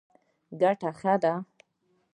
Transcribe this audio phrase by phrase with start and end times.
[0.61, 1.33] ګټه ښه ده.